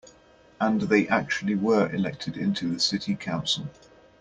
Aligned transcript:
And 0.59 0.81
they 0.81 1.07
actually 1.09 1.53
were 1.53 1.93
elected 1.93 2.35
into 2.35 2.73
the 2.73 2.79
city 2.79 3.13
council. 3.13 3.67